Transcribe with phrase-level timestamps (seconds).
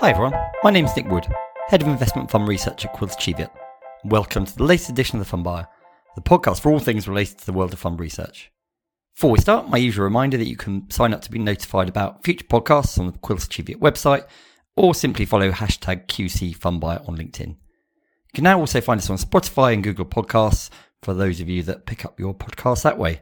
[0.00, 1.26] Hi everyone, my name is Nick Wood,
[1.68, 3.50] Head of Investment Fund Research at Quilter Cheviot.
[4.02, 5.68] Welcome to the latest edition of The Fund Buyer,
[6.14, 8.50] the podcast for all things related to the world of fund research.
[9.14, 12.24] Before we start, my usual reminder that you can sign up to be notified about
[12.24, 14.24] future podcasts on the Quilter Cheviot website,
[14.74, 17.48] or simply follow hashtag QC Fund Buyer on LinkedIn.
[17.48, 20.70] You can now also find us on Spotify and Google Podcasts
[21.02, 23.20] for those of you that pick up your podcasts that way.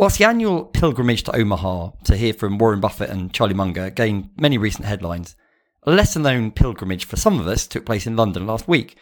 [0.00, 4.30] Whilst the annual pilgrimage to Omaha to hear from Warren Buffett and Charlie Munger gained
[4.38, 5.36] many recent headlines,
[5.82, 8.96] a lesser known pilgrimage for some of us took place in London last week,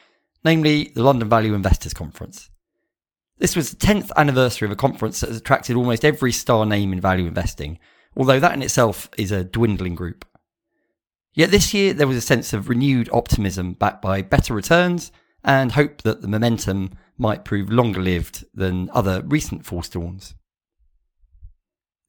[0.45, 2.51] namely the London Value Investors Conference.
[3.37, 6.93] This was the 10th anniversary of a conference that has attracted almost every star name
[6.93, 7.79] in value investing,
[8.17, 10.25] although that in itself is a dwindling group.
[11.33, 15.13] Yet this year there was a sense of renewed optimism backed by better returns
[15.45, 20.35] and hope that the momentum might prove longer lived than other recent fall storms.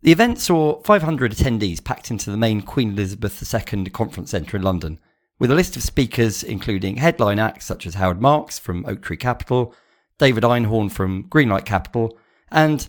[0.01, 4.63] The event saw 500 attendees packed into the main Queen Elizabeth II conference centre in
[4.63, 4.97] London,
[5.39, 9.75] with a list of speakers including headline acts such as Howard Marks from Oaktree Capital,
[10.17, 12.17] David Einhorn from Greenlight Capital,
[12.49, 12.87] and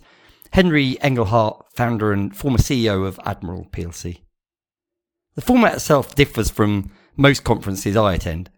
[0.53, 4.21] Henry Engelhardt, founder and former CEO of Admiral plc.
[5.35, 8.49] The format itself differs from most conferences I attend.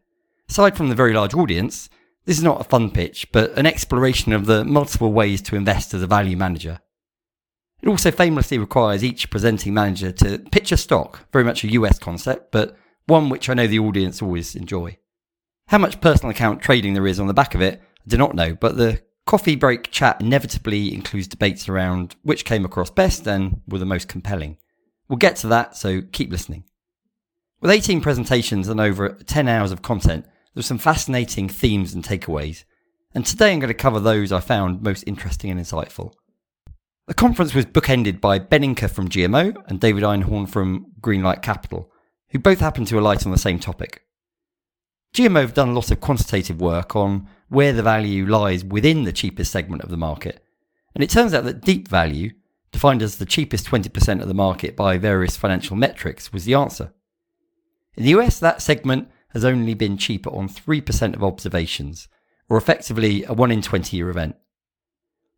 [0.48, 1.90] Aside from the very large audience,
[2.26, 5.96] this is not a fun pitch, but an exploration of the multiple ways to invest
[5.96, 6.80] as a value manager.
[7.84, 12.00] It also famously requires each presenting manager to pitch a stock, very much a US
[12.00, 14.98] concept, but one which I know the audience always enjoy.
[15.68, 18.36] How much personal account trading there is on the back of it, I do not
[18.36, 23.60] know, but the coffee break chat inevitably includes debates around which came across best and
[23.68, 24.56] were the most compelling.
[25.10, 26.64] We'll get to that, so keep listening.
[27.60, 32.64] With 18 presentations and over 10 hours of content, there's some fascinating themes and takeaways,
[33.14, 36.14] and today I'm going to cover those I found most interesting and insightful.
[37.06, 41.92] The conference was bookended by Ben Inker from GMO and David Einhorn from Greenlight Capital,
[42.30, 44.04] who both happened to alight on the same topic.
[45.14, 49.12] GMO have done a lot of quantitative work on where the value lies within the
[49.12, 50.46] cheapest segment of the market,
[50.96, 52.32] and it turns out that deep value,
[52.72, 56.94] defined as the cheapest 20% of the market by various financial metrics, was the answer.
[57.96, 62.08] In the US, that segment has only been cheaper on 3% of observations,
[62.48, 64.38] or effectively a 1 in 20 year event.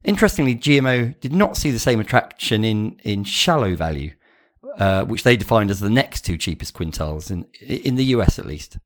[0.06, 4.14] Interestingly, GMO did not see the same attraction in, in shallow value,
[4.78, 8.46] uh, which they defined as the next two cheapest quintiles, in, in the US at
[8.46, 8.78] least.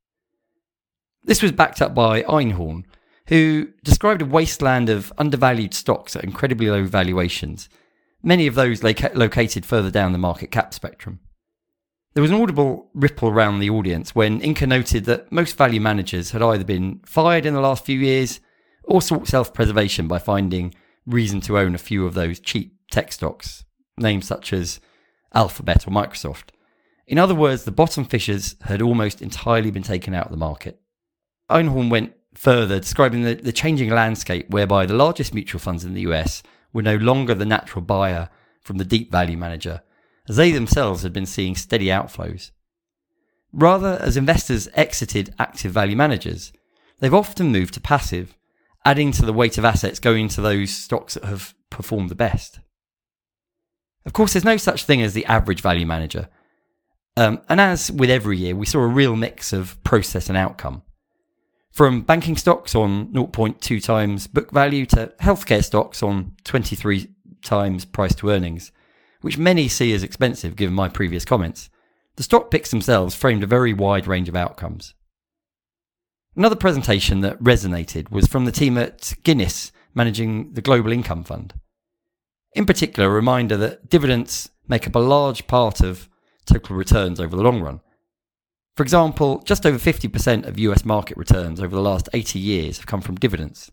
[1.24, 2.86] This was backed up by Einhorn,
[3.28, 7.68] who described a wasteland of undervalued stocks at incredibly low valuations,
[8.24, 11.20] many of those loca- located further down the market cap spectrum.
[12.14, 16.32] There was an audible ripple around the audience when Inker noted that most value managers
[16.32, 18.40] had either been fired in the last few years
[18.84, 20.74] or sought self preservation by finding
[21.10, 23.66] reason to own a few of those cheap tech stocks,
[23.98, 24.80] names such as
[25.34, 26.50] Alphabet or Microsoft.
[27.08, 30.80] In other words, the bottom fishers had almost entirely been taken out of the market.
[31.50, 36.02] Einhorn went further, describing the, the changing landscape whereby the largest mutual funds in the
[36.02, 38.30] US were no longer the natural buyer
[38.62, 39.82] from the deep value manager,
[40.28, 42.52] as they themselves had been seeing steady outflows.
[43.52, 46.54] Rather, as investors exited active value managers,
[47.00, 48.38] they've often moved to passive,
[48.86, 52.60] adding to the weight of assets going to those stocks that have performed the best.
[54.06, 56.30] Of course, there's no such thing as the average value manager.
[57.18, 60.84] Um, and as with every year, we saw a real mix of process and outcome.
[61.72, 67.10] From banking stocks on 0.2 times book value to healthcare stocks on 23
[67.44, 68.72] times price to earnings,
[69.22, 71.70] which many see as expensive given my previous comments,
[72.16, 74.94] the stock picks themselves framed a very wide range of outcomes.
[76.36, 81.54] Another presentation that resonated was from the team at Guinness managing the Global Income Fund.
[82.54, 86.08] In particular, a reminder that dividends make up a large part of
[86.46, 87.82] total returns over the long run.
[88.76, 92.86] For example, just over 50% of US market returns over the last 80 years have
[92.86, 93.72] come from dividends.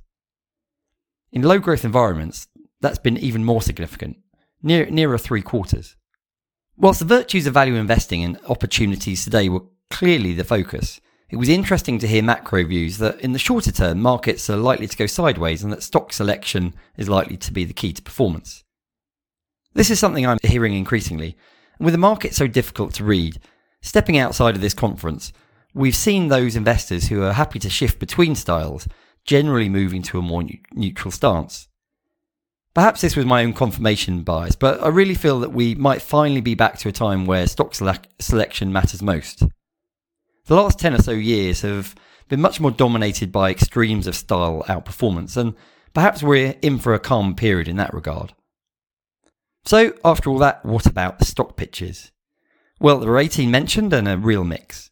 [1.30, 2.48] In low growth environments,
[2.80, 4.16] that's been even more significant,
[4.62, 5.94] near, nearer three quarters.
[6.76, 11.48] Whilst the virtues of value investing and opportunities today were clearly the focus, it was
[11.48, 15.06] interesting to hear macro views that in the shorter term, markets are likely to go
[15.06, 18.62] sideways and that stock selection is likely to be the key to performance.
[19.74, 21.36] This is something I'm hearing increasingly.
[21.78, 23.40] And with the market so difficult to read,
[23.82, 25.32] stepping outside of this conference,
[25.74, 28.86] we've seen those investors who are happy to shift between styles
[29.24, 31.66] generally moving to a more neutral stance.
[32.72, 36.40] Perhaps this was my own confirmation bias, but I really feel that we might finally
[36.40, 39.42] be back to a time where stock selection matters most.
[40.46, 41.96] The last 10 or so years have
[42.28, 45.54] been much more dominated by extremes of style outperformance, and
[45.92, 48.32] perhaps we're in for a calm period in that regard.
[49.64, 52.12] So, after all that, what about the stock pitches?
[52.78, 54.90] Well, there are 18 mentioned and a real mix.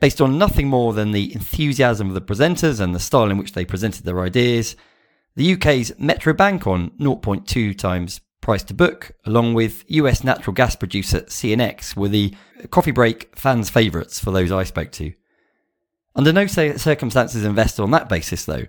[0.00, 3.52] Based on nothing more than the enthusiasm of the presenters and the style in which
[3.52, 4.74] they presented their ideas,
[5.36, 10.76] the UK's Metro Bank on 0.2 times price to book, along with US natural gas
[10.76, 12.34] producer CNX, were the
[12.70, 15.12] coffee break fans' favourites for those I spoke to.
[16.14, 18.66] Under no circumstances invest on that basis, though.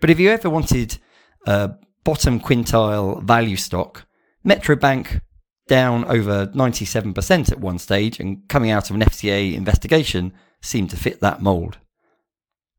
[0.00, 0.98] But if you ever wanted
[1.46, 1.74] a
[2.04, 4.06] bottom quintile value stock,
[4.42, 5.20] Metro Bank
[5.68, 10.96] down over 97% at one stage and coming out of an FCA investigation seemed to
[10.96, 11.78] fit that mould.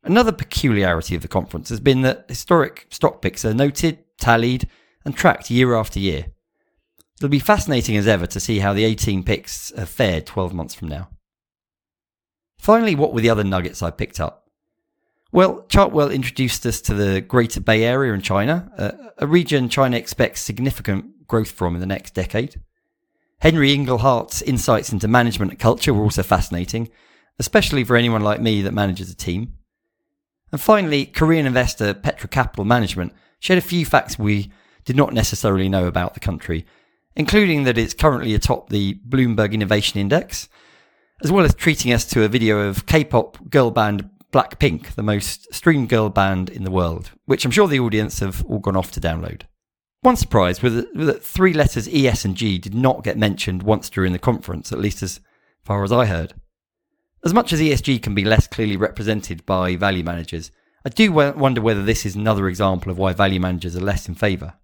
[0.04, 4.68] Another peculiarity of the conference has been that historic stock picks are noted, tallied,
[5.06, 6.28] and tracked year after year.
[7.18, 10.74] It'll be fascinating as ever to see how the 18 picks have fared 12 months
[10.74, 11.10] from now.
[12.58, 14.48] Finally, what were the other nuggets I picked up?
[15.32, 18.72] Well, Chartwell introduced us to the Greater Bay Area in China,
[19.18, 22.62] a, region China expects significant growth from in the next decade.
[23.40, 26.90] Henry Engelhardt's insights into management and culture were also fascinating,
[27.40, 29.54] especially for anyone like me that manages a team.
[30.52, 34.52] And finally, Korean investor Petra Capital Management shared a few facts we
[34.86, 36.66] did not necessarily know about the country,
[37.16, 40.50] including that it's currently atop the Bloomberg Innovation Index,
[41.24, 45.04] as well as treating us to a video of K pop girl band Blackpink, the
[45.04, 48.76] most streamed girl band in the world, which I'm sure the audience have all gone
[48.76, 49.44] off to download.
[50.02, 53.90] One surprise was that three letters E, S, and G did not get mentioned once
[53.90, 55.20] during the conference, at least as
[55.64, 56.34] far as I heard.
[57.24, 60.52] As much as ESG can be less clearly represented by value managers,
[60.86, 64.16] I do wonder whether this is another example of why value managers are less in
[64.16, 64.56] favour.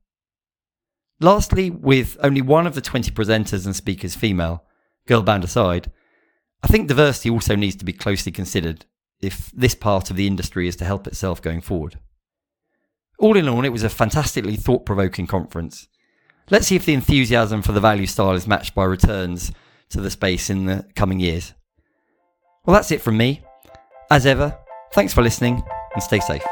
[1.19, 4.63] Lastly, with only one of the 20 presenters and speakers female,
[5.05, 5.91] girl band aside,
[6.63, 8.85] I think diversity also needs to be closely considered
[9.21, 11.99] if this part of the industry is to help itself going forward.
[13.17, 15.87] All in all, it was a fantastically thought provoking conference.
[16.49, 19.51] Let's see if the enthusiasm for the value style is matched by returns
[19.89, 21.53] to the space in the coming years.
[22.65, 23.43] Well, that's it from me.
[24.09, 24.57] As ever,
[24.93, 25.63] thanks for listening
[25.93, 26.43] and stay safe.